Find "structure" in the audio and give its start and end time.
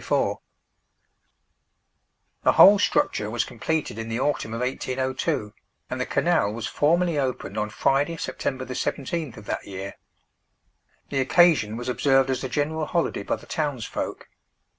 2.79-3.29